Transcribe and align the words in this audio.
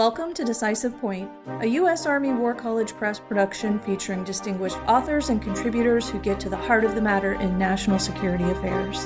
Welcome 0.00 0.32
to 0.32 0.44
Decisive 0.46 0.98
Point, 0.98 1.30
a 1.60 1.66
U.S. 1.66 2.06
Army 2.06 2.32
War 2.32 2.54
College 2.54 2.94
Press 2.94 3.20
production 3.20 3.78
featuring 3.80 4.24
distinguished 4.24 4.78
authors 4.88 5.28
and 5.28 5.42
contributors 5.42 6.08
who 6.08 6.18
get 6.20 6.40
to 6.40 6.48
the 6.48 6.56
heart 6.56 6.84
of 6.84 6.94
the 6.94 7.02
matter 7.02 7.34
in 7.34 7.58
national 7.58 7.98
security 7.98 8.44
affairs. 8.44 9.04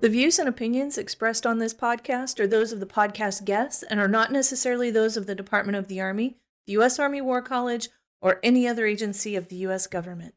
The 0.00 0.08
views 0.08 0.38
and 0.38 0.48
opinions 0.48 0.96
expressed 0.96 1.44
on 1.44 1.58
this 1.58 1.74
podcast 1.74 2.40
are 2.40 2.46
those 2.46 2.72
of 2.72 2.80
the 2.80 2.86
podcast 2.86 3.44
guests 3.44 3.82
and 3.82 4.00
are 4.00 4.08
not 4.08 4.32
necessarily 4.32 4.90
those 4.90 5.18
of 5.18 5.26
the 5.26 5.34
Department 5.34 5.76
of 5.76 5.88
the 5.88 6.00
Army, 6.00 6.38
the 6.66 6.72
U.S. 6.72 6.98
Army 6.98 7.20
War 7.20 7.42
College, 7.42 7.90
or 8.22 8.40
any 8.42 8.66
other 8.66 8.86
agency 8.86 9.36
of 9.36 9.48
the 9.48 9.56
U.S. 9.56 9.86
government. 9.86 10.34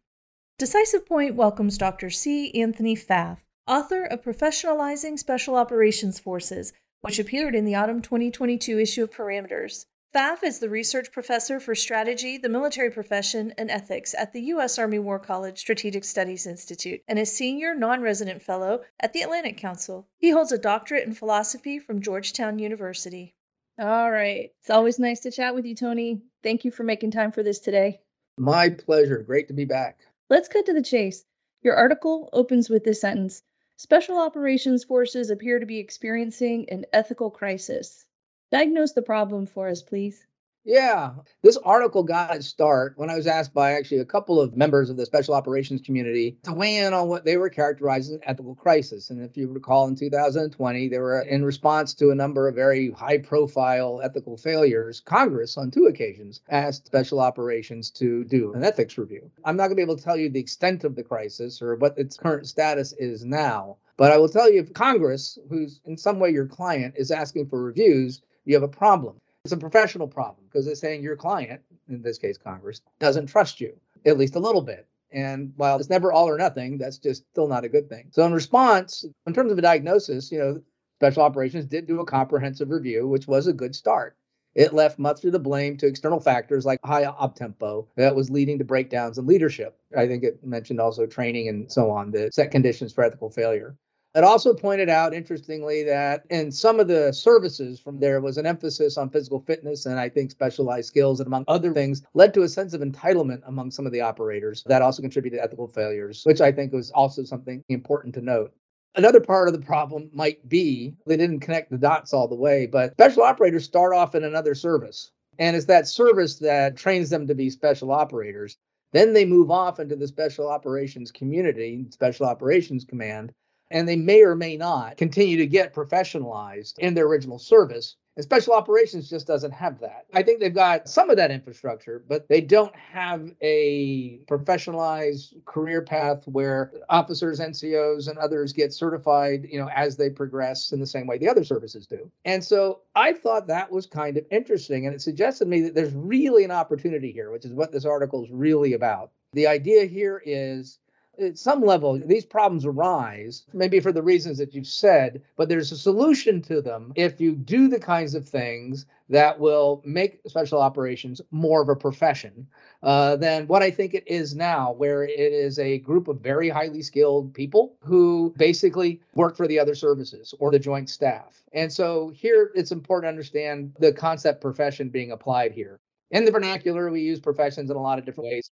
Decisive 0.60 1.06
Point 1.06 1.36
welcomes 1.36 1.78
Dr. 1.78 2.10
C. 2.10 2.54
Anthony 2.54 2.98
Pfaff, 2.98 3.38
author 3.66 4.04
of 4.04 4.22
Professionalizing 4.22 5.18
Special 5.18 5.56
Operations 5.56 6.20
Forces 6.20 6.74
which 7.04 7.20
appeared 7.20 7.54
in 7.54 7.66
the 7.66 7.76
autumn 7.76 8.02
2022 8.02 8.80
issue 8.80 9.04
of 9.04 9.12
Parameters. 9.12 9.86
Pfaff 10.16 10.42
is 10.42 10.60
the 10.60 10.70
research 10.70 11.12
professor 11.12 11.60
for 11.60 11.76
strategy, 11.76 12.38
the 12.38 12.48
military 12.48 12.90
profession, 12.90 13.54
and 13.58 13.70
ethics 13.70 14.16
at 14.18 14.32
the 14.32 14.42
U.S. 14.42 14.80
Army 14.80 15.00
War 15.00 15.20
College 15.20 15.58
Strategic 15.58 16.06
Studies 16.06 16.48
Institute 16.48 17.02
and 17.08 17.20
is 17.20 17.36
senior 17.36 17.76
non 17.76 18.02
resident 18.02 18.42
fellow 18.42 18.84
at 19.02 19.12
the 19.12 19.22
Atlantic 19.22 19.58
Council. 19.58 20.08
He 20.18 20.30
holds 20.30 20.54
a 20.54 20.58
doctorate 20.58 21.06
in 21.06 21.14
philosophy 21.14 21.78
from 21.78 22.02
Georgetown 22.02 22.58
University. 22.58 23.36
All 23.78 24.12
right. 24.12 24.52
It's 24.62 24.70
always 24.70 24.98
nice 24.98 25.20
to 25.22 25.32
chat 25.32 25.56
with 25.56 25.66
you, 25.66 25.76
Tony. 25.76 26.22
Thank 26.42 26.64
you 26.64 26.72
for 26.72 26.84
making 26.84 27.12
time 27.12 27.34
for 27.34 27.44
this 27.44 27.60
today. 27.60 28.00
My 28.38 28.70
pleasure. 28.70 29.18
Great 29.18 29.50
to 29.50 29.54
be 29.54 29.66
back. 29.66 29.98
Let's 30.30 30.48
cut 30.48 30.66
to 30.68 30.74
the 30.74 30.82
chase. 30.82 31.26
Your 31.64 31.76
article 31.76 32.30
opens 32.32 32.70
with 32.70 32.86
this 32.86 33.02
sentence 33.02 33.44
Special 33.84 34.18
Operations 34.18 34.86
Forces 34.86 35.30
appear 35.30 35.60
to 35.60 35.66
be 35.66 35.78
experiencing 35.78 36.70
an 36.70 36.86
ethical 36.94 37.30
crisis. 37.30 38.06
Diagnose 38.50 38.94
the 38.94 39.02
problem 39.02 39.46
for 39.46 39.68
us, 39.68 39.82
please. 39.82 40.26
Yeah, 40.66 41.16
this 41.42 41.58
article 41.58 42.04
got 42.04 42.34
its 42.34 42.48
start 42.48 42.94
when 42.96 43.10
I 43.10 43.16
was 43.16 43.28
asked 43.28 43.54
by 43.54 43.74
actually 43.74 43.98
a 43.98 44.06
couple 44.06 44.40
of 44.40 44.56
members 44.56 44.90
of 44.90 44.96
the 44.96 45.06
special 45.06 45.34
operations 45.34 45.82
community 45.82 46.38
to 46.44 46.54
weigh 46.54 46.78
in 46.78 46.94
on 46.94 47.10
what 47.10 47.26
they 47.26 47.36
were 47.36 47.50
characterizing 47.50 48.16
as 48.16 48.22
an 48.22 48.30
ethical 48.30 48.56
crisis. 48.56 49.10
And 49.10 49.22
if 49.22 49.36
you 49.36 49.50
recall, 49.50 49.88
in 49.90 49.96
2020, 49.96 50.88
they 50.88 51.00
were 51.00 51.20
in 51.20 51.44
response 51.44 51.94
to 51.96 52.12
a 52.12 52.16
number 52.16 52.48
of 52.48 52.56
very 52.56 52.92
high 52.92 53.18
profile 53.18 54.00
ethical 54.02 54.38
failures. 54.38 55.02
Congress, 55.02 55.58
on 55.58 55.70
two 55.70 55.88
occasions, 55.88 56.40
asked 56.48 56.86
special 56.86 57.20
operations 57.20 57.92
to 57.92 58.24
do 58.24 58.54
an 58.54 58.64
ethics 58.64 58.98
review. 58.98 59.30
I'm 59.44 59.58
not 59.58 59.64
going 59.64 59.72
to 59.72 59.76
be 59.76 59.82
able 59.82 59.98
to 59.98 60.04
tell 60.04 60.16
you 60.16 60.30
the 60.30 60.40
extent 60.40 60.86
of 60.86 60.96
the 60.96 61.04
crisis 61.04 61.62
or 61.62 61.76
what 61.76 61.98
its 61.98 62.16
current 62.16 62.48
status 62.48 62.94
is 62.94 63.26
now. 63.26 63.80
But 63.98 64.14
I 64.14 64.18
will 64.18 64.30
tell 64.30 64.50
you 64.50 64.62
if 64.62 64.74
Congress, 64.74 65.38
who's 65.50 65.82
in 65.84 65.98
some 65.98 66.20
way 66.20 66.30
your 66.30 66.48
client, 66.48 66.94
is 66.98 67.12
asking 67.12 67.50
for 67.50 67.62
reviews, 67.62 68.22
you 68.46 68.54
have 68.56 68.64
a 68.64 68.68
problem. 68.70 69.16
It's 69.46 69.52
a 69.52 69.58
professional 69.58 70.08
problem 70.08 70.46
because 70.48 70.68
it's 70.68 70.80
saying 70.80 71.04
your 71.04 71.18
client, 71.18 71.60
in 71.90 72.02
this 72.02 72.18
case 72.18 72.38
Congress, 72.38 72.82
doesn't 73.00 73.28
trust 73.28 73.60
you, 73.60 73.76
at 74.06 74.18
least 74.18 74.38
a 74.38 74.40
little 74.40 74.62
bit. 74.62 74.88
And 75.12 75.52
while 75.58 75.78
it's 75.78 75.90
never 75.90 76.14
all 76.14 76.30
or 76.30 76.38
nothing, 76.38 76.78
that's 76.78 76.98
just 76.98 77.28
still 77.32 77.50
not 77.50 77.66
a 77.66 77.70
good 77.70 77.90
thing. 77.90 78.08
So, 78.12 78.26
in 78.26 78.32
response, 78.32 79.04
in 79.28 79.34
terms 79.34 79.52
of 79.52 79.58
a 79.58 79.62
diagnosis, 79.62 80.32
you 80.32 80.40
know, 80.40 80.62
Special 81.00 81.24
Operations 81.24 81.66
did 81.66 81.88
do 81.88 82.00
a 82.00 82.06
comprehensive 82.06 82.70
review, 82.70 83.10
which 83.10 83.28
was 83.28 83.48
a 83.48 83.52
good 83.54 83.76
start. 83.76 84.16
It 84.56 84.74
left 84.74 84.98
much 84.98 85.26
of 85.26 85.34
the 85.34 85.40
blame 85.40 85.76
to 85.78 85.88
external 85.88 86.22
factors 86.22 86.66
like 86.66 86.80
high 86.86 87.04
op 87.04 87.36
tempo 87.36 87.86
that 87.98 88.16
was 88.16 88.30
leading 88.30 88.60
to 88.60 88.64
breakdowns 88.64 89.18
in 89.18 89.28
leadership. 89.28 89.78
I 89.98 90.08
think 90.08 90.24
it 90.24 90.42
mentioned 90.42 90.80
also 90.80 91.06
training 91.06 91.50
and 91.50 91.70
so 91.70 91.92
on 91.92 92.12
that 92.12 92.34
set 92.34 92.52
conditions 92.52 92.94
for 92.94 93.04
ethical 93.04 93.30
failure. 93.30 93.76
It 94.16 94.24
also 94.24 94.54
pointed 94.54 94.90
out, 94.90 95.16
interestingly, 95.16 95.82
that 95.84 96.26
in 96.30 96.52
some 96.52 96.80
of 96.80 96.88
the 96.88 97.12
services 97.12 97.80
from 97.80 98.00
there 98.00 98.22
was 98.22 98.38
an 98.38 98.46
emphasis 98.46 98.96
on 98.96 99.10
physical 99.10 99.40
fitness 99.40 99.88
and 99.88 100.00
I 100.00 100.08
think 100.08 100.30
specialized 100.30 100.88
skills, 100.88 101.20
and 101.20 101.26
among 101.26 101.46
other 101.48 101.74
things, 101.74 102.04
led 102.14 102.32
to 102.36 102.44
a 102.44 102.50
sense 102.50 102.74
of 102.74 102.82
entitlement 102.82 103.42
among 103.48 103.72
some 103.72 103.88
of 103.88 103.92
the 103.92 104.02
operators 104.02 104.64
that 104.68 104.84
also 104.84 105.02
contributed 105.02 105.40
to 105.40 105.44
ethical 105.44 105.68
failures, 105.68 106.22
which 106.26 106.42
I 106.42 106.52
think 106.52 106.74
was 106.74 106.92
also 106.92 107.24
something 107.24 107.64
important 107.70 108.14
to 108.14 108.22
note. 108.22 108.54
Another 108.96 109.20
part 109.20 109.48
of 109.48 109.56
the 109.56 109.66
problem 109.66 110.12
might 110.14 110.48
be 110.48 110.94
they 111.08 111.18
didn't 111.18 111.40
connect 111.40 111.72
the 111.72 111.80
dots 111.80 112.14
all 112.14 112.28
the 112.28 112.36
way, 112.36 112.68
but 112.68 112.92
special 112.92 113.24
operators 113.24 113.66
start 113.66 113.96
off 113.96 114.14
in 114.14 114.24
another 114.24 114.54
service. 114.54 115.10
And 115.40 115.56
it's 115.56 115.66
that 115.66 115.88
service 115.88 116.38
that 116.38 116.78
trains 116.78 117.10
them 117.10 117.26
to 117.26 117.34
be 117.34 117.50
special 117.50 117.92
operators. 117.92 118.58
Then 118.92 119.14
they 119.14 119.26
move 119.26 119.50
off 119.50 119.80
into 119.80 119.96
the 119.96 120.08
special 120.08 120.48
operations 120.48 121.12
community, 121.12 121.88
special 121.90 122.28
operations 122.28 122.86
command, 122.86 123.34
and 123.72 123.88
they 123.88 123.96
may 123.96 124.22
or 124.22 124.36
may 124.36 124.58
not 124.58 124.98
continue 124.98 125.38
to 125.38 125.48
get 125.48 125.74
professionalized 125.74 126.78
in 126.80 126.94
their 126.94 127.08
original 127.08 127.40
service. 127.40 127.96
And 128.16 128.24
special 128.24 128.54
operations 128.54 129.10
just 129.10 129.26
doesn't 129.26 129.54
have 129.54 129.80
that. 129.80 130.06
I 130.14 130.22
think 130.22 130.40
they've 130.40 130.54
got 130.54 130.88
some 130.88 131.10
of 131.10 131.18
that 131.18 131.32
infrastructure, 131.32 132.04
but 132.08 132.28
they 132.28 132.42
don't 132.42 132.76
have 132.76 133.32
a 133.42 134.20
professionalized 134.28 135.44
career 135.46 135.82
path 135.82 136.24
where 136.28 136.72
officers, 136.90 137.40
NCOs, 137.40 138.08
and 138.08 138.20
others 138.20 138.54
get 138.54 138.72
certified, 138.72 139.48
you 139.50 139.60
know, 139.60 139.70
as 139.70 139.98
they 139.98 140.12
progress 140.12 140.72
in 140.72 140.80
the 140.80 140.86
same 140.86 141.08
way 141.08 141.18
the 141.18 141.28
other 141.28 141.44
services 141.44 141.88
do. 141.88 142.12
And 142.24 142.44
so 142.44 142.82
I 142.94 143.14
thought 143.14 143.48
that 143.48 143.72
was 143.72 143.88
kind 143.88 144.18
of 144.18 144.26
interesting. 144.30 144.86
And 144.86 144.94
it 144.94 145.02
suggested 145.02 145.46
to 145.46 145.50
me 145.50 145.62
that 145.62 145.74
there's 145.74 145.96
really 145.96 146.44
an 146.44 146.52
opportunity 146.52 147.12
here, 147.12 147.32
which 147.32 147.46
is 147.46 147.54
what 147.54 147.72
this 147.72 147.86
article 147.86 148.24
is 148.24 148.30
really 148.30 148.74
about. 148.74 149.10
The 149.34 149.48
idea 149.48 149.86
here 149.86 150.22
is 150.24 150.78
at 151.20 151.38
some 151.38 151.62
level, 151.62 152.00
these 152.00 152.26
problems 152.26 152.66
arise, 152.66 153.44
maybe 153.54 153.80
for 153.80 153.92
the 153.92 154.02
reasons 154.02 154.38
that 154.38 154.54
you've 154.54 154.68
said, 154.68 155.22
but 155.36 155.48
there's 155.48 155.72
a 155.72 155.78
solution 155.78 156.42
to 156.44 156.62
them 156.62 156.92
if 156.96 157.22
you 157.22 157.36
do 157.36 157.68
the 157.68 157.80
kinds 157.80 158.16
of 158.16 158.28
things 158.28 158.86
that 159.10 159.40
will 159.40 159.82
make 159.86 160.22
special 160.28 160.60
operations 160.60 161.22
more 161.30 161.62
of 161.62 161.70
a 161.70 161.76
profession 161.76 162.48
uh, 162.82 163.16
than 163.16 163.48
what 163.48 163.62
I 163.62 163.70
think 163.70 163.94
it 163.94 164.08
is 164.08 164.36
now, 164.36 164.74
where 164.74 165.04
it 165.04 165.20
is 165.20 165.60
a 165.60 165.80
group 165.80 166.08
of 166.08 166.20
very 166.20 166.50
highly 166.50 166.82
skilled 166.82 167.34
people 167.34 167.76
who 167.84 168.34
basically 168.38 169.02
work 169.14 169.38
for 169.38 169.48
the 169.48 169.60
other 169.60 169.76
services 169.76 170.34
or 170.40 170.52
the 170.52 170.60
joint 170.60 170.90
staff. 170.90 171.44
And 171.54 171.72
so 171.72 172.10
here 172.16 172.52
it's 172.56 172.72
important 172.72 173.06
to 173.06 173.10
understand 173.10 173.74
the 173.80 173.94
concept 173.94 174.42
profession 174.42 174.90
being 174.90 175.12
applied 175.12 175.52
here. 175.52 175.80
In 176.12 176.26
the 176.26 176.32
vernacular, 176.32 176.90
we 176.90 177.02
use 177.02 177.20
professions 177.20 177.70
in 177.70 177.78
a 177.78 177.82
lot 177.82 178.00
of 178.00 178.06
different 178.06 178.30
ways. 178.30 178.50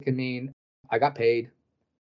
It 0.00 0.04
can 0.04 0.16
mean 0.16 0.52
I 0.90 0.98
got 0.98 1.14
paid, 1.14 1.50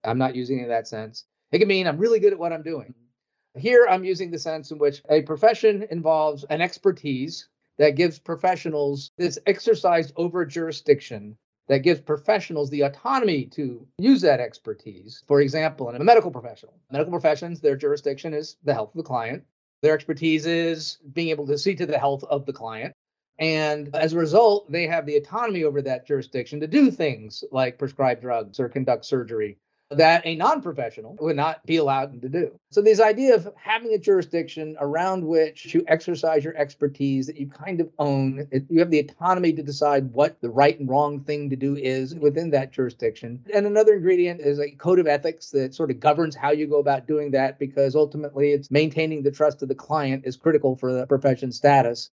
I'm 0.04 0.18
not 0.18 0.34
using 0.34 0.60
it 0.60 0.64
in 0.64 0.68
that 0.68 0.88
sense. 0.88 1.24
It 1.52 1.58
can 1.58 1.68
mean 1.68 1.86
I'm 1.86 1.98
really 1.98 2.20
good 2.20 2.32
at 2.32 2.38
what 2.38 2.52
I'm 2.52 2.62
doing. 2.62 2.88
Mm-hmm. 2.88 3.60
Here, 3.60 3.86
I'm 3.88 4.04
using 4.04 4.30
the 4.30 4.38
sense 4.38 4.70
in 4.70 4.78
which 4.78 5.02
a 5.08 5.22
profession 5.22 5.86
involves 5.90 6.44
an 6.44 6.60
expertise 6.60 7.48
that 7.78 7.96
gives 7.96 8.18
professionals 8.18 9.10
this 9.16 9.38
exercise 9.46 10.12
over 10.16 10.44
jurisdiction 10.44 11.36
that 11.68 11.80
gives 11.80 12.00
professionals 12.00 12.70
the 12.70 12.82
autonomy 12.82 13.44
to 13.44 13.86
use 13.98 14.22
that 14.22 14.40
expertise. 14.40 15.22
For 15.26 15.40
example, 15.42 15.90
in 15.90 15.96
a 15.96 16.04
medical 16.04 16.30
professional, 16.30 16.74
medical 16.90 17.12
professions, 17.12 17.60
their 17.60 17.76
jurisdiction 17.76 18.34
is 18.34 18.56
the 18.64 18.74
health 18.74 18.90
of 18.90 18.96
the 18.96 19.02
client. 19.02 19.44
Their 19.82 19.94
expertise 19.94 20.46
is 20.46 20.98
being 21.12 21.28
able 21.28 21.46
to 21.46 21.58
see 21.58 21.74
to 21.76 21.86
the 21.86 21.98
health 21.98 22.24
of 22.24 22.46
the 22.46 22.52
client. 22.52 22.94
And 23.38 23.94
as 23.94 24.12
a 24.12 24.18
result, 24.18 24.70
they 24.72 24.86
have 24.86 25.06
the 25.06 25.16
autonomy 25.16 25.62
over 25.62 25.80
that 25.82 26.06
jurisdiction 26.06 26.58
to 26.60 26.66
do 26.66 26.90
things 26.90 27.44
like 27.52 27.78
prescribe 27.78 28.20
drugs 28.20 28.58
or 28.58 28.68
conduct 28.68 29.04
surgery 29.04 29.58
that 29.90 30.26
a 30.26 30.36
non-professional 30.36 31.16
would 31.20 31.36
not 31.36 31.64
be 31.64 31.76
allowed 31.76 32.20
to 32.20 32.28
do. 32.28 32.58
So 32.70 32.82
this 32.82 33.00
idea 33.00 33.34
of 33.34 33.48
having 33.56 33.94
a 33.94 33.98
jurisdiction 33.98 34.76
around 34.80 35.24
which 35.24 35.74
you 35.74 35.82
exercise 35.88 36.44
your 36.44 36.56
expertise 36.56 37.26
that 37.26 37.36
you 37.36 37.48
kind 37.48 37.80
of 37.80 37.88
own, 37.98 38.46
you 38.68 38.80
have 38.80 38.90
the 38.90 38.98
autonomy 38.98 39.52
to 39.54 39.62
decide 39.62 40.12
what 40.12 40.40
the 40.42 40.50
right 40.50 40.78
and 40.78 40.88
wrong 40.88 41.20
thing 41.20 41.48
to 41.50 41.56
do 41.56 41.74
is 41.74 42.14
within 42.14 42.50
that 42.50 42.72
jurisdiction. 42.72 43.42
And 43.54 43.66
another 43.66 43.94
ingredient 43.94 44.40
is 44.40 44.60
a 44.60 44.70
code 44.72 44.98
of 44.98 45.06
ethics 45.06 45.50
that 45.50 45.74
sort 45.74 45.90
of 45.90 46.00
governs 46.00 46.36
how 46.36 46.50
you 46.50 46.66
go 46.66 46.80
about 46.80 47.06
doing 47.06 47.30
that 47.30 47.58
because 47.58 47.96
ultimately 47.96 48.52
it's 48.52 48.70
maintaining 48.70 49.22
the 49.22 49.30
trust 49.30 49.62
of 49.62 49.68
the 49.68 49.74
client 49.74 50.24
is 50.26 50.36
critical 50.36 50.76
for 50.76 50.92
the 50.92 51.06
profession 51.06 51.50
status 51.50 52.10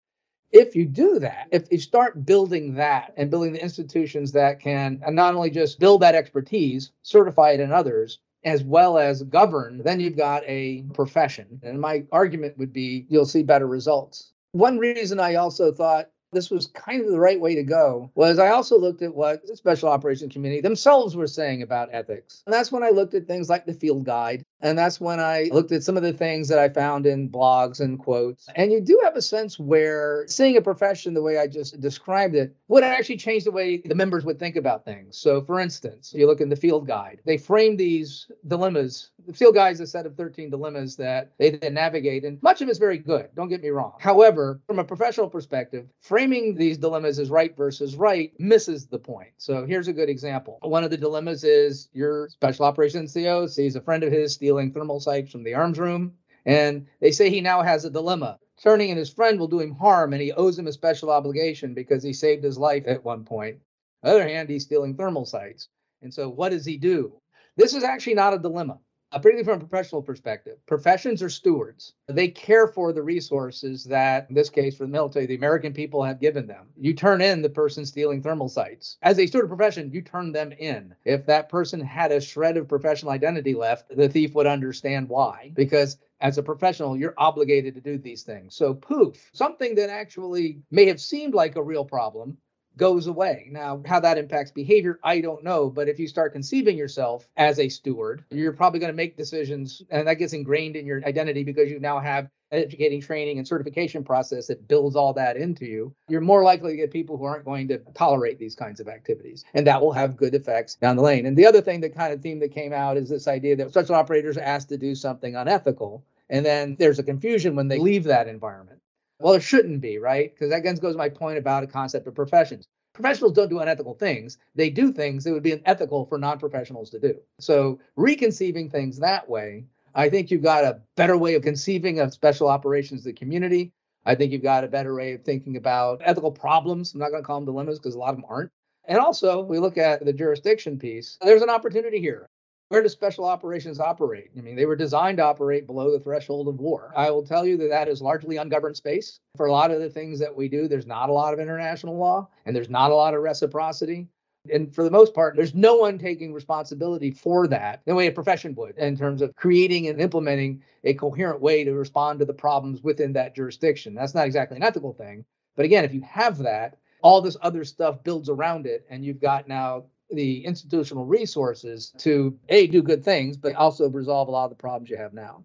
if 0.54 0.76
you 0.76 0.86
do 0.86 1.20
that, 1.20 1.48
if 1.52 1.70
you 1.72 1.80
start 1.80 2.26
building 2.26 2.76
that 2.76 3.14
and 3.18 3.32
building 3.32 3.54
the 3.54 3.62
institutions 3.62 4.32
that 4.34 4.60
can 4.60 5.02
not 5.10 5.34
only 5.34 5.50
just 5.50 5.80
build 5.80 6.02
that 6.04 6.16
expertise, 6.16 6.92
certify 7.02 7.52
it 7.52 7.60
in 7.60 7.72
others, 7.72 8.20
as 8.46 8.64
well 8.64 8.98
as 8.98 9.24
govern, 9.24 9.82
then 9.84 10.00
you've 10.00 10.18
got 10.18 10.44
a 10.46 10.84
profession. 10.94 11.60
And 11.64 11.82
my 11.82 12.04
argument 12.12 12.58
would 12.58 12.72
be 12.72 13.06
you'll 13.10 13.26
see 13.26 13.42
better 13.42 13.68
results. 13.68 14.34
One 14.52 14.78
reason 14.78 15.20
I 15.20 15.36
also 15.36 15.72
thought 15.72 16.10
this 16.34 16.50
was 16.50 16.68
kind 16.68 17.04
of 17.04 17.12
the 17.12 17.20
right 17.20 17.40
way 17.40 17.56
to 17.56 17.64
go 17.64 18.12
was 18.16 18.40
I 18.40 18.50
also 18.50 18.78
looked 18.78 19.02
at 19.02 19.16
what 19.16 19.46
the 19.46 19.56
special 19.56 19.90
operations 19.90 20.34
community 20.34 20.62
themselves 20.62 21.16
were 21.16 21.28
saying 21.28 21.62
about 21.62 21.90
ethics. 21.92 22.44
And 22.46 22.54
that's 22.54 22.72
when 22.72 22.84
I 22.84 22.90
looked 22.90 23.14
at 23.14 23.28
things 23.28 23.50
like 23.50 23.66
the 23.66 23.74
field 23.74 24.06
guide. 24.06 24.44
And 24.62 24.78
that's 24.78 25.02
when 25.02 25.20
I 25.20 25.50
looked 25.52 25.74
at 25.74 25.84
some 25.84 25.98
of 25.98 26.04
the 26.04 26.14
things 26.14 26.48
that 26.48 26.58
I 26.58 26.70
found 26.70 27.06
in 27.06 27.30
blogs 27.30 27.82
and 27.82 28.00
quotes. 28.00 28.48
And 28.56 28.72
you 28.72 28.80
do 28.80 29.00
have 29.04 29.18
a 29.18 29.22
sense 29.22 29.60
where 29.60 30.24
seeing 30.28 30.56
a 30.56 30.62
profession 30.62 31.14
the 31.14 31.22
way 31.22 31.38
I 31.38 31.48
just 31.48 31.82
described 31.82 32.34
it 32.34 32.56
would 32.70 32.84
actually 32.84 33.18
change 33.18 33.44
the 33.44 33.52
way 33.52 33.78
the 33.78 33.94
members 33.94 34.24
would 34.24 34.40
think 34.40 34.56
about 34.56 34.86
things. 34.86 35.18
So, 35.18 35.42
for 35.42 35.60
instance, 35.60 36.14
you 36.16 36.28
look 36.28 36.40
in 36.40 36.48
the 36.48 36.56
field 36.56 36.88
guide, 36.88 37.20
they 37.26 37.38
frame 37.38 37.76
these 37.76 38.28
dilemmas. 38.48 39.12
The 39.28 39.34
field 39.34 39.56
guide 39.56 39.74
is 39.74 39.82
a 39.82 39.88
set 39.88 40.06
of 40.06 40.16
13 40.16 40.50
dilemmas 40.50 40.96
that 40.96 41.32
they 41.38 41.52
then 41.52 41.74
navigate, 41.74 42.24
and 42.24 42.42
much 42.42 42.62
of 42.62 42.70
it's 42.70 42.80
very 42.80 42.98
good. 42.98 43.30
Don't 43.36 43.50
get 43.50 43.62
me 43.62 43.70
wrong. 43.70 43.94
However, 44.00 44.62
from 44.66 44.80
a 44.80 44.84
professional 44.84 45.30
perspective, 45.30 45.88
framing 46.24 46.56
these 46.56 46.78
dilemmas 46.78 47.20
as 47.20 47.30
right 47.30 47.54
versus 47.58 47.98
right 47.98 48.32
misses 48.40 48.86
the 48.88 48.98
point. 48.98 49.32
So, 49.38 49.66
here's 49.66 49.90
a 49.90 49.94
good 49.94 50.08
example. 50.08 50.58
One 50.62 50.86
of 50.86 50.90
the 50.90 50.96
dilemmas 50.96 51.44
is 51.44 51.90
your 51.92 52.30
special 52.30 52.64
operations 52.64 53.14
CO 53.14 53.46
sees 53.46 53.76
a 53.76 53.82
friend 53.82 54.04
of 54.04 54.12
his 54.14 54.34
stealing 54.34 54.72
thermal 54.72 55.02
sights 55.02 55.34
from 55.34 55.44
the 55.44 55.54
arms 55.54 55.78
room, 55.78 56.14
and 56.46 56.88
they 57.02 57.12
say 57.12 57.30
he 57.30 57.42
now 57.42 57.62
has 57.62 57.84
a 57.84 57.90
dilemma. 57.90 58.40
Turning 58.62 58.90
and 58.90 58.98
his 58.98 59.12
friend 59.12 59.38
will 59.38 59.50
do 59.50 59.60
him 59.60 59.76
harm, 59.76 60.14
and 60.14 60.22
he 60.22 60.32
owes 60.32 60.58
him 60.58 60.68
a 60.68 60.72
special 60.72 61.12
obligation 61.12 61.74
because 61.74 62.02
he 62.02 62.14
saved 62.14 62.46
his 62.46 62.58
life 62.58 62.86
at 62.88 63.04
one 63.04 63.26
point. 63.26 63.58
On 64.04 64.10
the 64.10 64.16
other 64.16 64.30
hand, 64.30 64.50
he's 64.50 64.64
stealing 64.64 64.96
thermal 64.96 65.26
sights. 65.26 65.68
And 66.02 66.14
so, 66.14 66.30
what 66.30 66.52
does 66.52 66.66
he 66.66 66.78
do? 66.78 67.12
This 67.58 67.74
is 67.74 67.84
actually 67.84 68.14
not 68.14 68.34
a 68.34 68.40
dilemma 68.40 68.80
particularly 69.22 69.44
from 69.44 69.58
a 69.62 69.66
professional 69.66 70.02
perspective. 70.02 70.58
Professions 70.66 71.22
are 71.22 71.30
stewards. 71.30 71.94
They 72.08 72.28
care 72.28 72.68
for 72.68 72.92
the 72.94 73.04
resources 73.04 73.84
that, 73.86 74.28
in 74.30 74.36
this 74.36 74.50
case, 74.50 74.76
for 74.76 74.86
the 74.86 74.92
military, 74.92 75.26
the 75.26 75.36
American 75.36 75.74
people 75.74 76.04
have 76.04 76.20
given 76.20 76.48
them. 76.48 76.68
You 76.78 76.94
turn 76.94 77.22
in 77.22 77.42
the 77.42 77.50
person 77.50 77.86
stealing 77.86 78.22
thermal 78.22 78.50
sights. 78.50 78.98
As 79.02 79.20
a 79.20 79.28
steward 79.28 79.46
of 79.46 79.50
profession, 79.50 79.92
you 79.92 80.02
turn 80.02 80.32
them 80.32 80.52
in. 80.52 80.96
If 81.06 81.26
that 81.28 81.50
person 81.50 81.80
had 81.80 82.12
a 82.12 82.22
shred 82.22 82.58
of 82.58 82.68
professional 82.68 83.12
identity 83.12 83.54
left, 83.54 83.96
the 83.96 84.10
thief 84.10 84.34
would 84.36 84.48
understand 84.48 85.10
why. 85.10 85.52
Because 85.54 85.98
as 86.22 86.38
a 86.38 86.44
professional, 86.44 86.98
you're 86.98 87.14
obligated 87.18 87.76
to 87.76 87.82
do 87.82 87.98
these 87.98 88.24
things. 88.24 88.56
So, 88.56 88.74
poof, 88.74 89.30
something 89.34 89.76
that 89.76 89.90
actually 89.90 90.62
may 90.72 90.86
have 90.86 91.02
seemed 91.02 91.34
like 91.34 91.56
a 91.56 91.64
real 91.64 91.86
problem 91.86 92.38
goes 92.78 93.08
away. 93.08 93.48
Now, 93.52 93.82
how 93.86 94.00
that 94.00 94.18
impacts 94.18 94.52
behavior, 94.52 95.00
I 95.04 95.22
don't 95.22 95.44
know. 95.44 95.70
But 95.70 95.90
if 95.90 96.00
you 96.00 96.08
start 96.08 96.34
conceiving 96.34 96.78
yourself 96.78 97.28
as 97.38 97.60
a 97.60 97.70
steward, 97.70 98.24
you're 98.30 98.54
probably 98.54 98.80
going 98.80 98.92
to 98.92 98.98
make 98.98 99.18
decisions, 99.18 99.82
and 99.90 100.08
that 100.08 100.16
gets 100.16 100.34
ingrained 100.34 100.76
in 100.76 100.86
your 100.86 101.04
identity 101.06 101.44
because 101.44 101.70
you 101.70 101.80
now 101.80 102.00
have 102.00 102.30
educating, 102.52 103.02
training, 103.02 103.40
and 103.40 103.48
certification 103.48 104.04
process 104.04 104.48
that 104.48 104.68
builds 104.68 104.96
all 104.96 105.12
that 105.14 105.36
into 105.36 105.66
you. 105.66 105.94
You're 106.08 106.22
more 106.22 106.44
likely 106.44 106.72
to 106.72 106.78
get 106.78 106.92
people 106.92 107.18
who 107.18 107.26
aren't 107.26 107.46
going 107.46 107.68
to 107.70 107.80
tolerate 107.96 108.38
these 108.38 108.56
kinds 108.56 108.80
of 108.80 108.88
activities, 108.88 109.44
and 109.54 109.66
that 109.66 109.82
will 109.82 109.94
have 109.94 110.16
good 110.16 110.36
effects 110.36 110.76
down 110.76 110.96
the 110.96 111.02
lane. 111.02 111.26
And 111.26 111.36
the 111.36 111.48
other 111.48 111.62
thing, 111.62 111.82
the 111.82 111.90
kind 111.90 112.14
of 112.14 112.22
theme 112.22 112.40
that 112.40 112.54
came 112.54 112.72
out 112.72 112.98
is 112.98 113.10
this 113.10 113.28
idea 113.28 113.56
that 113.56 113.70
special 113.72 113.96
operators 113.96 114.38
are 114.38 114.42
asked 114.42 114.70
to 114.70 114.78
do 114.78 114.94
something 114.94 115.36
unethical. 115.36 116.04
And 116.30 116.46
then 116.46 116.76
there's 116.80 117.00
a 117.00 117.04
confusion 117.04 117.56
when 117.56 117.68
they 117.68 117.80
leave 117.80 118.06
that 118.06 118.28
environment. 118.28 118.80
Well, 119.24 119.36
it 119.36 119.42
shouldn't 119.42 119.80
be, 119.80 120.00
right? 120.00 120.36
Because 120.36 120.50
that 120.50 120.66
goes 120.66 120.80
to 120.82 120.98
my 120.98 121.08
point 121.08 121.38
about 121.38 121.64
a 121.64 121.68
concept 121.68 122.08
of 122.08 122.14
professions. 122.14 122.68
Professionals 122.94 123.32
don't 123.32 123.50
do 123.50 123.60
unethical 123.60 123.94
things. 123.94 124.38
They 124.54 124.70
do 124.70 124.92
things 124.92 125.24
that 125.24 125.32
would 125.32 125.44
be 125.44 125.54
unethical 125.54 126.06
for 126.08 126.18
non-professionals 126.18 126.90
to 126.90 127.00
do. 127.00 127.16
So 127.40 127.80
reconceiving 127.96 128.70
things 128.70 129.00
that 129.00 129.30
way, 129.30 129.64
I 129.96 130.10
think 130.10 130.30
you've 130.30 130.44
got 130.44 130.66
a 130.66 130.82
better 130.98 131.18
way 131.18 131.36
of 131.36 131.42
conceiving 131.42 132.02
of 132.02 132.14
special 132.14 132.50
operations 132.50 133.00
of 133.00 133.06
the 133.06 133.14
community. 133.14 133.72
I 134.06 134.16
think 134.16 134.34
you've 134.34 134.44
got 134.44 134.66
a 134.66 134.68
better 134.68 134.94
way 134.94 135.14
of 135.14 135.24
thinking 135.24 135.56
about 135.56 136.02
ethical 136.04 136.32
problems. 136.32 136.94
I'm 136.94 137.00
not 137.00 137.12
going 137.12 137.24
to 137.24 137.26
call 137.26 137.40
them 137.40 137.46
dilemmas 137.46 137.80
because 137.80 137.96
a 137.96 138.00
lot 138.00 138.10
of 138.10 138.18
them 138.18 138.26
aren't. 138.28 138.52
And 138.90 138.98
also, 138.98 139.42
we 139.42 139.58
look 139.58 139.78
at 139.78 140.04
the 140.04 140.12
jurisdiction 140.12 140.78
piece. 140.78 141.18
There's 141.22 141.42
an 141.42 141.50
opportunity 141.50 142.02
here. 142.02 142.28
Where 142.74 142.82
do 142.82 142.90
special 142.90 143.26
operations 143.26 143.80
operate? 143.80 144.32
I 144.36 144.42
mean, 144.42 144.56
they 144.56 144.66
were 144.66 144.76
designed 144.76 145.18
to 145.18 145.24
operate 145.24 145.68
below 145.68 145.92
the 145.92 146.00
threshold 146.00 146.48
of 146.48 146.60
war. 146.60 146.92
I 146.98 147.12
will 147.12 147.22
tell 147.22 147.46
you 147.46 147.56
that 147.58 147.70
that 147.70 147.88
is 147.88 148.02
largely 148.02 148.38
ungoverned 148.38 148.76
space. 148.76 149.20
For 149.38 149.46
a 149.46 149.52
lot 149.52 149.70
of 149.70 149.80
the 149.80 149.92
things 149.92 150.18
that 150.18 150.36
we 150.36 150.50
do, 150.50 150.68
there's 150.68 150.88
not 150.88 151.10
a 151.10 151.14
lot 151.14 151.36
of 151.36 151.40
international 151.40 151.96
law 151.96 152.28
and 152.48 152.56
there's 152.56 152.72
not 152.72 152.90
a 152.90 152.96
lot 152.96 153.14
of 153.14 153.22
reciprocity. 153.22 154.08
And 154.52 154.74
for 154.74 154.84
the 154.84 154.90
most 154.90 155.14
part, 155.14 155.36
there's 155.36 155.54
no 155.54 155.76
one 155.76 156.00
taking 156.00 156.34
responsibility 156.34 157.12
for 157.12 157.48
that 157.48 157.84
the 157.86 157.94
way 157.94 158.08
a 158.08 158.12
profession 158.12 158.56
would 158.56 158.76
in 158.80 158.98
terms 158.98 159.22
of 159.22 159.36
creating 159.36 159.88
and 159.88 160.02
implementing 160.02 160.64
a 160.84 160.96
coherent 160.96 161.42
way 161.42 161.64
to 161.64 161.74
respond 161.74 162.18
to 162.22 162.26
the 162.26 162.34
problems 162.34 162.82
within 162.82 163.14
that 163.14 163.36
jurisdiction. 163.36 163.94
That's 163.94 164.16
not 164.16 164.26
exactly 164.26 164.58
an 164.58 164.64
ethical 164.64 164.94
thing. 164.94 165.26
But 165.56 165.66
again, 165.66 165.86
if 165.86 165.94
you 165.94 166.02
have 166.02 166.40
that, 166.40 166.80
all 167.04 167.22
this 167.22 167.38
other 167.44 167.66
stuff 167.66 168.04
builds 168.04 168.30
around 168.30 168.66
it, 168.66 168.84
and 168.90 169.06
you've 169.06 169.22
got 169.22 169.48
now 169.48 169.84
the 170.14 170.46
institutional 170.46 171.06
resources 171.06 171.94
to 172.00 172.38
a 172.50 172.68
do 172.68 172.82
good 172.82 173.04
things, 173.04 173.38
but 173.38 173.56
also 173.56 173.90
resolve 173.90 174.28
a 174.28 174.32
lot 174.32 174.46
of 174.46 174.50
the 174.52 174.56
problems 174.56 174.90
you 174.90 174.98
have 174.98 175.14
now. 175.14 175.44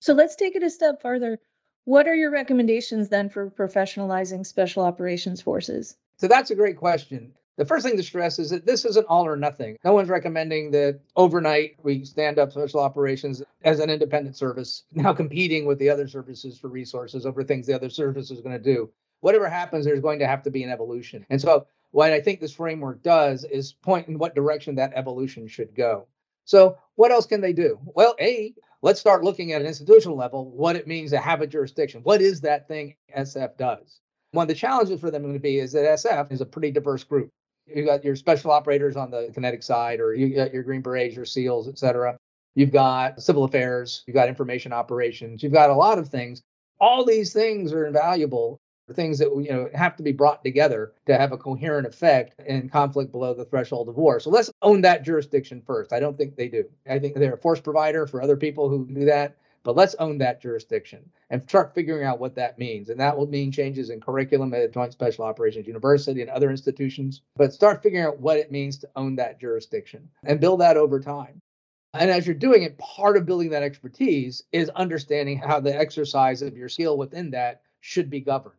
So 0.00 0.12
let's 0.12 0.36
take 0.36 0.54
it 0.54 0.62
a 0.62 0.70
step 0.70 1.00
further. 1.00 1.38
What 1.84 2.08
are 2.08 2.14
your 2.14 2.30
recommendations 2.30 3.08
then 3.08 3.28
for 3.28 3.50
professionalizing 3.50 4.46
special 4.46 4.84
operations 4.84 5.42
forces? 5.42 5.96
So 6.16 6.28
that's 6.28 6.50
a 6.50 6.54
great 6.54 6.76
question. 6.76 7.32
The 7.56 7.64
first 7.64 7.86
thing 7.86 7.96
to 7.96 8.02
stress 8.02 8.38
is 8.38 8.50
that 8.50 8.66
this 8.66 8.84
isn't 8.84 9.06
all 9.06 9.26
or 9.26 9.36
nothing. 9.36 9.78
No 9.84 9.92
one's 9.92 10.08
recommending 10.08 10.72
that 10.72 11.00
overnight 11.14 11.76
we 11.82 12.04
stand 12.04 12.38
up 12.38 12.50
special 12.50 12.80
operations 12.80 13.42
as 13.62 13.78
an 13.78 13.90
independent 13.90 14.36
service, 14.36 14.84
now 14.92 15.12
competing 15.12 15.64
with 15.64 15.78
the 15.78 15.88
other 15.88 16.08
services 16.08 16.58
for 16.58 16.68
resources 16.68 17.26
over 17.26 17.44
things 17.44 17.66
the 17.66 17.74
other 17.74 17.90
service 17.90 18.30
is 18.30 18.40
going 18.40 18.56
to 18.56 18.62
do. 18.62 18.90
Whatever 19.20 19.48
happens, 19.48 19.84
there's 19.84 20.00
going 20.00 20.18
to 20.18 20.26
have 20.26 20.42
to 20.42 20.50
be 20.50 20.64
an 20.64 20.70
evolution. 20.70 21.24
And 21.30 21.40
so 21.40 21.66
what 21.94 22.12
I 22.12 22.20
think 22.20 22.40
this 22.40 22.52
framework 22.52 23.04
does 23.04 23.44
is 23.44 23.72
point 23.72 24.08
in 24.08 24.18
what 24.18 24.34
direction 24.34 24.74
that 24.74 24.92
evolution 24.96 25.46
should 25.46 25.76
go. 25.76 26.08
So, 26.44 26.76
what 26.96 27.12
else 27.12 27.24
can 27.24 27.40
they 27.40 27.52
do? 27.52 27.78
Well, 27.84 28.16
A, 28.20 28.52
let's 28.82 28.98
start 28.98 29.22
looking 29.22 29.52
at 29.52 29.60
an 29.60 29.68
institutional 29.68 30.16
level 30.16 30.50
what 30.50 30.74
it 30.74 30.88
means 30.88 31.12
to 31.12 31.18
have 31.18 31.40
a 31.40 31.46
jurisdiction. 31.46 32.00
What 32.02 32.20
is 32.20 32.40
that 32.40 32.66
thing 32.66 32.96
SF 33.16 33.56
does? 33.56 34.00
One 34.32 34.42
of 34.42 34.48
the 34.48 34.56
challenges 34.56 34.98
for 34.98 35.12
them 35.12 35.22
going 35.22 35.34
to 35.34 35.40
be 35.40 35.60
is 35.60 35.70
that 35.70 36.00
SF 36.00 36.32
is 36.32 36.40
a 36.40 36.46
pretty 36.46 36.72
diverse 36.72 37.04
group. 37.04 37.30
You've 37.72 37.86
got 37.86 38.02
your 38.02 38.16
special 38.16 38.50
operators 38.50 38.96
on 38.96 39.12
the 39.12 39.30
kinetic 39.32 39.62
side, 39.62 40.00
or 40.00 40.14
you 40.14 40.34
got 40.34 40.52
your 40.52 40.64
Green 40.64 40.82
Berets, 40.82 41.14
your 41.14 41.24
SEALs, 41.24 41.68
et 41.68 41.78
cetera. 41.78 42.16
You've 42.56 42.72
got 42.72 43.22
civil 43.22 43.44
affairs, 43.44 44.02
you've 44.08 44.14
got 44.14 44.28
information 44.28 44.72
operations, 44.72 45.44
you've 45.44 45.52
got 45.52 45.70
a 45.70 45.74
lot 45.74 45.98
of 45.98 46.08
things. 46.08 46.42
All 46.80 47.04
these 47.04 47.32
things 47.32 47.72
are 47.72 47.86
invaluable 47.86 48.58
things 48.92 49.18
that 49.18 49.30
you 49.34 49.50
know 49.50 49.68
have 49.74 49.96
to 49.96 50.02
be 50.02 50.12
brought 50.12 50.44
together 50.44 50.92
to 51.06 51.16
have 51.16 51.32
a 51.32 51.38
coherent 51.38 51.86
effect 51.86 52.38
in 52.46 52.68
conflict 52.68 53.12
below 53.12 53.32
the 53.32 53.44
threshold 53.44 53.88
of 53.88 53.96
war. 53.96 54.20
So 54.20 54.30
let's 54.30 54.50
own 54.60 54.82
that 54.82 55.04
jurisdiction 55.04 55.62
first. 55.66 55.92
I 55.92 56.00
don't 56.00 56.18
think 56.18 56.36
they 56.36 56.48
do. 56.48 56.64
I 56.88 56.98
think 56.98 57.14
they're 57.14 57.34
a 57.34 57.38
force 57.38 57.60
provider 57.60 58.06
for 58.06 58.20
other 58.20 58.36
people 58.36 58.68
who 58.68 58.86
do 58.86 59.06
that, 59.06 59.36
but 59.62 59.76
let's 59.76 59.94
own 59.94 60.18
that 60.18 60.42
jurisdiction 60.42 61.08
and 61.30 61.42
start 61.42 61.74
figuring 61.74 62.04
out 62.04 62.20
what 62.20 62.34
that 62.34 62.58
means. 62.58 62.90
And 62.90 63.00
that 63.00 63.16
will 63.16 63.26
mean 63.26 63.50
changes 63.50 63.88
in 63.88 64.00
curriculum 64.00 64.52
at 64.52 64.74
Joint 64.74 64.92
Special 64.92 65.24
Operations 65.24 65.66
University 65.66 66.20
and 66.20 66.30
other 66.30 66.50
institutions, 66.50 67.22
but 67.36 67.54
start 67.54 67.82
figuring 67.82 68.04
out 68.04 68.20
what 68.20 68.36
it 68.36 68.52
means 68.52 68.76
to 68.78 68.90
own 68.96 69.16
that 69.16 69.40
jurisdiction 69.40 70.10
and 70.24 70.40
build 70.40 70.60
that 70.60 70.76
over 70.76 71.00
time. 71.00 71.40
And 71.94 72.10
as 72.10 72.26
you're 72.26 72.34
doing 72.34 72.64
it, 72.64 72.76
part 72.76 73.16
of 73.16 73.24
building 73.24 73.50
that 73.50 73.62
expertise 73.62 74.42
is 74.52 74.68
understanding 74.70 75.38
how 75.38 75.60
the 75.60 75.74
exercise 75.74 76.42
of 76.42 76.56
your 76.56 76.68
skill 76.68 76.98
within 76.98 77.30
that 77.30 77.62
should 77.80 78.10
be 78.10 78.20
governed. 78.20 78.56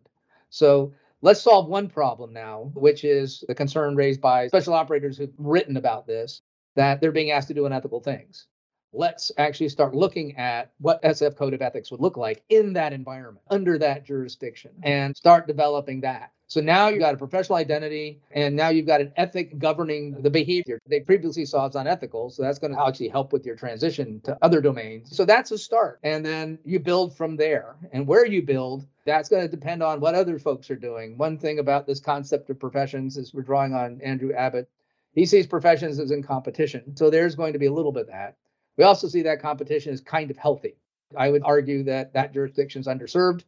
So 0.56 0.94
let's 1.22 1.42
solve 1.42 1.68
one 1.68 1.90
problem 1.90 2.32
now, 2.32 2.72
which 2.76 3.04
is 3.04 3.44
the 3.48 3.56
concern 3.56 3.96
raised 3.96 4.22
by 4.22 4.48
special 4.48 4.74
operators 4.74 5.18
who've 5.18 5.34
written 5.38 5.76
about 5.76 6.08
this 6.08 6.42
that 6.78 7.02
they're 7.02 7.12
being 7.12 7.32
asked 7.32 7.50
to 7.50 7.54
do 7.54 7.66
unethical 7.66 8.00
things. 8.00 8.48
Let's 8.96 9.32
actually 9.38 9.70
start 9.70 9.94
looking 9.94 10.38
at 10.38 10.72
what 10.80 11.04
SF 11.04 11.36
Code 11.36 11.54
of 11.54 11.62
Ethics 11.62 11.92
would 11.92 12.00
look 12.00 12.16
like 12.16 12.44
in 12.50 12.72
that 12.74 12.94
environment, 12.94 13.46
under 13.50 13.78
that 13.78 14.06
jurisdiction, 14.06 14.72
mm-hmm. 14.72 14.88
and 14.88 15.18
start 15.18 15.48
developing 15.48 16.00
that. 16.02 16.32
So 16.48 16.62
now 16.62 16.90
you've 16.90 17.00
got 17.00 17.14
a 17.14 17.18
professional 17.18 17.58
identity, 17.58 18.22
and 18.32 18.56
now 18.56 18.70
you've 18.70 18.86
got 18.86 19.02
an 19.02 19.12
ethic 19.18 19.58
governing 19.58 20.22
the 20.22 20.30
behavior. 20.30 20.80
They 20.88 21.00
previously 21.00 21.44
saw 21.44 21.68
as 21.68 21.76
unethical, 21.76 22.30
so 22.30 22.44
that's 22.44 22.60
going 22.60 22.74
to 22.74 22.82
actually 22.82 23.10
help 23.10 23.34
with 23.34 23.46
your 23.46 23.56
transition 23.56 24.22
to 24.22 24.38
other 24.44 24.62
domains. 24.62 25.16
So 25.16 25.26
that's 25.26 25.52
a 25.52 25.58
start, 25.58 26.00
and 26.04 26.24
then 26.24 26.60
you 26.64 26.80
build 26.80 27.18
from 27.18 27.36
there. 27.36 27.76
And 27.92 28.06
where 28.06 28.26
you 28.26 28.44
build, 28.44 28.86
that's 29.06 29.28
going 29.28 29.42
to 29.42 29.50
depend 29.50 29.82
on 29.82 30.00
what 30.00 30.14
other 30.14 30.38
folks 30.38 30.70
are 30.70 30.76
doing. 30.76 31.18
One 31.18 31.38
thing 31.38 31.60
about 31.60 31.88
this 31.88 32.00
concept 32.00 32.50
of 32.52 32.60
professions 32.60 33.18
is 33.18 33.34
we're 33.34 33.42
drawing 33.42 33.74
on 33.74 34.00
Andrew 34.02 34.32
Abbott. 34.32 34.70
He 35.14 35.26
sees 35.26 35.48
professions 35.48 35.98
as 35.98 36.12
in 36.12 36.22
competition, 36.22 36.96
so 36.96 37.10
there's 37.10 37.36
going 37.36 37.54
to 37.54 37.60
be 37.60 37.66
a 37.66 37.74
little 37.74 37.92
bit 37.92 38.02
of 38.02 38.08
that. 38.08 38.38
We 38.78 38.84
also 38.84 39.08
see 39.08 39.22
that 39.24 39.42
competition 39.42 39.94
is 39.94 40.02
kind 40.02 40.30
of 40.32 40.38
healthy. 40.38 40.76
I 41.16 41.30
would 41.30 41.44
argue 41.46 41.84
that 41.84 42.14
that 42.14 42.34
jurisdiction 42.34 42.82
is 42.82 42.88
underserved. 42.88 43.44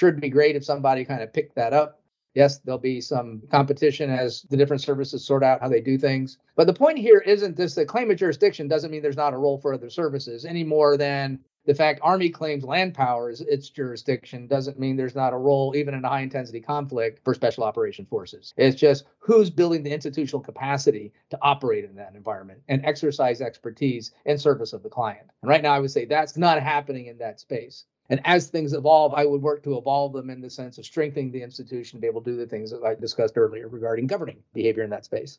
It'd 0.00 0.20
be 0.20 0.30
great 0.30 0.56
if 0.56 0.64
somebody 0.64 1.04
kind 1.04 1.22
of 1.22 1.32
picked 1.32 1.56
that 1.56 1.72
up 1.72 2.00
Yes, 2.34 2.58
there'll 2.58 2.78
be 2.78 3.00
some 3.00 3.42
competition 3.50 4.08
as 4.08 4.42
the 4.50 4.56
different 4.56 4.82
services 4.82 5.24
sort 5.24 5.42
out 5.42 5.60
how 5.60 5.68
they 5.68 5.80
do 5.80 5.98
things. 5.98 6.38
But 6.54 6.68
the 6.68 6.72
point 6.72 6.98
here 6.98 7.18
isn't 7.18 7.56
this 7.56 7.74
that 7.74 7.88
claim 7.88 8.10
of 8.10 8.18
jurisdiction 8.18 8.68
doesn't 8.68 8.90
mean 8.90 9.02
there's 9.02 9.16
not 9.16 9.34
a 9.34 9.38
role 9.38 9.58
for 9.58 9.74
other 9.74 9.90
services 9.90 10.44
any 10.44 10.62
more 10.62 10.96
than 10.96 11.40
The 11.70 11.76
fact 11.76 12.00
Army 12.02 12.30
claims 12.30 12.64
land 12.64 12.94
power 12.94 13.30
is 13.30 13.42
its 13.42 13.70
jurisdiction 13.70 14.48
doesn't 14.48 14.80
mean 14.80 14.96
there's 14.96 15.14
not 15.14 15.32
a 15.32 15.36
role, 15.36 15.72
even 15.76 15.94
in 15.94 16.04
a 16.04 16.08
high 16.08 16.22
intensity 16.22 16.60
conflict, 16.60 17.20
for 17.22 17.32
special 17.32 17.62
operation 17.62 18.04
forces. 18.06 18.52
It's 18.56 18.74
just 18.74 19.04
who's 19.20 19.50
building 19.50 19.84
the 19.84 19.92
institutional 19.92 20.40
capacity 20.40 21.12
to 21.30 21.38
operate 21.42 21.84
in 21.84 21.94
that 21.94 22.16
environment 22.16 22.60
and 22.66 22.84
exercise 22.84 23.40
expertise 23.40 24.10
in 24.24 24.36
service 24.36 24.72
of 24.72 24.82
the 24.82 24.88
client. 24.88 25.28
And 25.42 25.48
right 25.48 25.62
now, 25.62 25.72
I 25.72 25.78
would 25.78 25.92
say 25.92 26.04
that's 26.04 26.36
not 26.36 26.60
happening 26.60 27.06
in 27.06 27.18
that 27.18 27.38
space. 27.38 27.84
And 28.08 28.20
as 28.24 28.48
things 28.48 28.72
evolve, 28.72 29.14
I 29.14 29.24
would 29.24 29.40
work 29.40 29.62
to 29.62 29.78
evolve 29.78 30.12
them 30.12 30.28
in 30.28 30.40
the 30.40 30.50
sense 30.50 30.76
of 30.76 30.84
strengthening 30.84 31.30
the 31.30 31.44
institution 31.44 31.98
to 31.98 32.00
be 32.00 32.08
able 32.08 32.22
to 32.22 32.32
do 32.32 32.36
the 32.36 32.46
things 32.46 32.72
that 32.72 32.82
I 32.82 32.96
discussed 32.96 33.38
earlier 33.38 33.68
regarding 33.68 34.08
governing 34.08 34.42
behavior 34.54 34.82
in 34.82 34.90
that 34.90 35.04
space. 35.04 35.38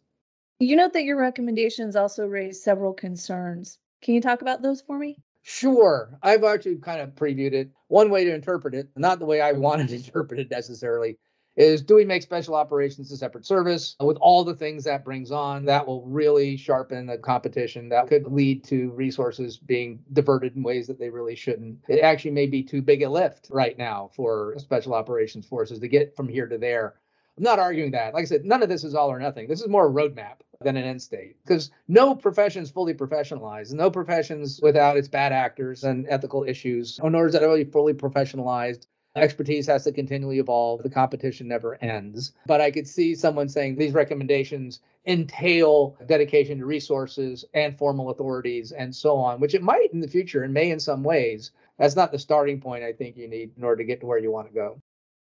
You 0.62 0.78
note 0.78 0.94
that 0.94 1.04
your 1.04 1.18
recommendations 1.18 1.98
also 1.98 2.26
raise 2.26 2.64
several 2.64 2.94
concerns. 2.94 3.80
Can 4.02 4.14
you 4.16 4.22
talk 4.22 4.42
about 4.42 4.62
those 4.62 4.80
for 4.80 4.98
me? 4.98 5.18
Sure. 5.44 6.18
I've 6.22 6.44
actually 6.44 6.78
kind 6.78 7.02
of 7.02 7.16
previewed 7.16 7.54
it. 7.54 7.72
One 7.88 8.10
way 8.10 8.26
to 8.26 8.34
interpret 8.34 8.76
it, 8.76 8.90
not 8.96 9.20
the 9.20 9.26
way 9.26 9.42
I 9.42 9.52
wanted 9.54 9.90
to 9.90 9.96
interpret 9.96 10.40
it 10.40 10.52
necessarily, 10.52 11.18
is 11.58 11.82
do 11.82 11.96
we 11.96 12.06
make 12.06 12.22
special 12.22 12.56
operations 12.56 13.12
a 13.12 13.18
separate 13.18 13.46
service? 13.46 13.96
With 14.00 14.18
all 14.18 14.44
the 14.44 14.56
things 14.56 14.84
that 14.86 15.04
brings 15.04 15.32
on 15.32 15.66
that 15.66 15.86
will 15.86 16.06
really 16.06 16.56
sharpen 16.58 17.08
the 17.08 17.18
competition 17.18 17.90
that 17.90 18.08
could 18.08 18.28
lead 18.28 18.64
to 18.66 18.92
resources 18.92 19.58
being 19.58 20.00
diverted 20.14 20.56
in 20.56 20.64
ways 20.64 20.88
that 20.88 20.98
they 21.00 21.10
really 21.10 21.36
shouldn't. 21.36 21.80
It 21.90 22.00
actually 22.00 22.32
may 22.32 22.46
be 22.48 22.64
too 22.64 22.82
big 22.82 23.02
a 23.04 23.10
lift 23.10 23.50
right 23.52 23.78
now 23.78 24.12
for 24.16 24.56
special 24.60 24.94
operations 24.94 25.46
forces 25.46 25.80
to 25.80 25.88
get 25.88 26.16
from 26.16 26.30
here 26.30 26.48
to 26.48 26.58
there. 26.58 26.96
I'm 27.38 27.44
not 27.44 27.60
arguing 27.60 27.92
that. 27.92 28.14
Like 28.14 28.24
i 28.24 28.26
said 28.26 28.46
none 28.46 28.64
of 28.64 28.70
this 28.70 28.84
is 28.84 28.96
all 28.96 29.12
or 29.12 29.20
nothing. 29.20 29.48
This 29.48 29.62
is 29.62 29.68
more 29.68 29.88
a 29.88 29.92
roadmap 29.92 30.40
than 30.64 30.78
an 30.78 30.84
end 30.84 31.02
state 31.02 31.36
because 31.44 31.72
no 31.88 32.16
profession 32.16 32.64
is 32.64 32.72
fully 32.72 32.94
professionalized 32.94 33.74
no 33.74 33.90
professions 33.90 34.60
without 34.62 34.98
its 34.98 35.08
bad 35.08 35.32
actors 35.32 35.84
and 35.84 36.06
ethical 36.10 36.44
issues 36.44 37.00
nor 37.04 37.28
is 37.28 37.36
it 37.36 37.42
really 37.42 37.64
fully 37.64 37.94
professionalized 37.94 38.86
Expertise 39.16 39.68
has 39.68 39.84
to 39.84 39.92
continually 39.92 40.40
evolve. 40.40 40.84
The 40.84 40.90
competition 40.90 41.48
never 41.48 41.76
ends. 41.84 42.32
But 42.46 42.62
I 42.62 42.72
could 42.72 42.88
see 42.88 43.14
someone 43.14 43.50
saying 43.50 43.76
these 43.76 43.94
recommendations 43.94 44.80
entail 45.06 45.98
dedication 46.06 46.60
to 46.60 46.66
resources 46.66 47.44
and 47.54 47.78
formal 47.78 48.12
authorities 48.12 48.72
and 48.72 48.96
so 48.96 49.18
on, 49.18 49.40
which 49.40 49.54
it 49.54 49.64
might 49.64 49.92
in 49.92 50.00
the 50.00 50.08
future 50.08 50.44
and 50.44 50.54
may 50.54 50.72
in 50.72 50.80
some 50.80 51.04
ways. 51.04 51.52
That's 51.78 51.96
not 51.96 52.12
the 52.12 52.20
starting 52.20 52.62
point 52.62 52.84
I 52.84 52.94
think 52.94 53.18
you 53.18 53.28
need 53.28 53.52
in 53.58 53.64
order 53.64 53.78
to 53.78 53.88
get 53.88 54.00
to 54.02 54.06
where 54.06 54.20
you 54.20 54.32
want 54.32 54.48
to 54.48 54.54
go. 54.54 54.82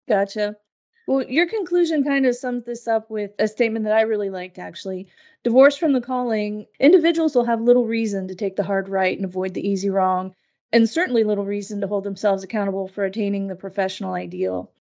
Gotcha. 0.07 0.57
Well, 1.11 1.29
your 1.29 1.45
conclusion 1.45 2.05
kind 2.05 2.25
of 2.25 2.37
sums 2.37 2.63
this 2.63 2.87
up 2.87 3.09
with 3.09 3.31
a 3.37 3.45
statement 3.45 3.83
that 3.83 3.93
I 3.93 4.03
really 4.03 4.29
liked 4.29 4.57
actually. 4.57 5.07
Divorced 5.43 5.77
from 5.77 5.91
the 5.91 5.99
calling, 5.99 6.67
individuals 6.79 7.35
will 7.35 7.43
have 7.43 7.59
little 7.59 7.85
reason 7.85 8.29
to 8.29 8.35
take 8.35 8.55
the 8.55 8.63
hard 8.63 8.87
right 8.87 9.17
and 9.17 9.25
avoid 9.25 9.53
the 9.53 9.67
easy 9.67 9.89
wrong 9.89 10.33
and 10.71 10.89
certainly 10.89 11.25
little 11.25 11.43
reason 11.43 11.81
to 11.81 11.87
hold 11.87 12.05
themselves 12.05 12.45
accountable 12.45 12.87
for 12.87 13.03
attaining 13.03 13.47
the 13.47 13.57
professional 13.57 14.13
ideal. 14.13 14.71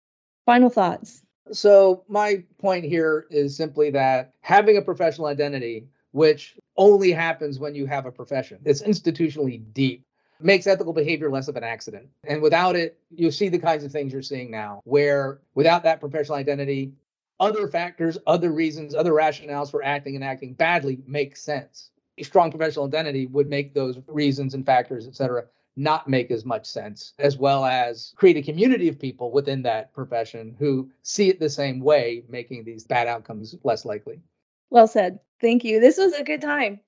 Final 0.47 0.71
thoughts. 0.71 1.21
So, 1.51 2.05
my 2.07 2.45
point 2.59 2.85
here 2.85 3.27
is 3.29 3.57
simply 3.57 3.91
that 3.91 4.33
having 4.41 4.77
a 4.77 4.83
professional 4.83 5.27
identity, 5.27 5.89
which 6.13 6.57
only 6.77 7.11
happens 7.11 7.59
when 7.59 7.75
you 7.75 7.87
have 7.87 8.07
a 8.07 8.13
profession, 8.13 8.61
it's 8.65 8.83
institutionally 8.83 9.61
deep, 9.73 10.05
makes 10.42 10.66
ethical 10.66 10.92
behavior 10.92 11.30
less 11.30 11.49
of 11.49 11.56
an 11.56 11.64
accident. 11.64 12.09
And 12.25 12.42
without 12.42 12.76
it, 12.76 12.99
you 13.11 13.30
see 13.30 13.49
the 13.49 13.59
kinds 13.59 13.85
of 13.85 13.92
things 13.92 14.12
you're 14.12 14.23
seeing 14.23 14.50
now, 14.50 14.80
where 14.85 15.40
without 15.54 15.82
that 15.85 16.00
professional 16.00 16.37
identity, 16.38 16.92
other 17.38 17.68
factors, 17.68 18.18
other 18.26 18.52
reasons, 18.52 18.94
other 18.94 19.12
rationales 19.12 19.70
for 19.70 19.82
acting 19.82 20.14
and 20.14 20.25
acting 20.25 20.54
badly 20.54 20.99
make 21.06 21.37
sense. 21.37 21.90
A 22.18 22.23
strong 22.23 22.50
professional 22.50 22.87
identity 22.87 23.26
would 23.26 23.49
make 23.49 23.73
those 23.73 23.99
reasons 24.06 24.54
and 24.54 24.66
factors, 24.66 25.06
et 25.06 25.16
cetera, 25.16 25.44
not 25.76 26.09
make 26.09 26.30
as 26.30 26.44
much 26.44 26.66
sense, 26.66 27.14
as 27.18 27.38
well 27.38 27.64
as 27.64 28.12
create 28.16 28.37
a 28.37 28.42
community 28.42 28.88
of 28.88 28.99
people 28.99 29.30
within 29.30 29.62
that 29.62 29.94
profession 29.94 30.54
who 30.59 30.90
see 31.02 31.30
it 31.30 31.40
the 31.40 31.49
same 31.49 31.80
way, 31.80 32.25
making 32.28 32.64
these 32.64 32.85
bad 32.85 33.06
outcomes 33.06 33.56
less 33.64 33.85
likely. 33.85 34.20
Well 34.68 34.87
said. 34.87 35.20
Thank 35.40 35.64
you. 35.64 35.80
This 35.80 35.97
was 35.97 36.12
a 36.12 36.25
good 36.25 36.42
time. 36.42 36.80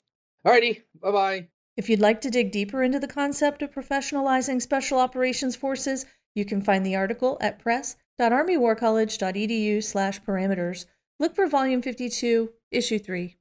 Alrighty. 0.46 0.82
Bye 1.00 1.10
bye. 1.10 1.48
If 1.76 1.88
you'd 1.88 2.00
like 2.00 2.20
to 2.20 2.30
dig 2.30 2.52
deeper 2.52 2.82
into 2.82 2.98
the 2.98 3.08
concept 3.08 3.62
of 3.62 3.72
professionalizing 3.72 4.60
special 4.60 4.98
operations 4.98 5.56
forces, 5.56 6.04
you 6.34 6.44
can 6.44 6.60
find 6.60 6.84
the 6.84 6.96
article 6.96 7.38
at 7.40 7.58
press.armywarcollege.edu 7.58 9.82
slash 9.82 10.20
parameters. 10.22 10.84
Look 11.18 11.34
for 11.34 11.46
volume 11.46 11.80
52, 11.80 12.50
issue 12.70 12.98
3. 12.98 13.38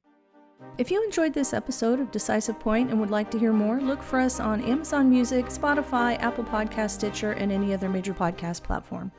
If 0.78 0.90
you 0.90 1.04
enjoyed 1.04 1.34
this 1.34 1.52
episode 1.52 2.00
of 2.00 2.10
Decisive 2.10 2.58
Point 2.58 2.90
and 2.90 2.98
would 3.00 3.10
like 3.10 3.30
to 3.32 3.38
hear 3.38 3.52
more, 3.52 3.78
look 3.80 4.02
for 4.02 4.18
us 4.18 4.40
on 4.40 4.62
Amazon 4.62 5.10
Music, 5.10 5.44
Spotify, 5.46 6.18
Apple 6.20 6.44
Podcast, 6.44 6.92
Stitcher, 6.92 7.32
and 7.32 7.52
any 7.52 7.74
other 7.74 7.90
major 7.90 8.14
podcast 8.14 8.62
platform. 8.62 9.12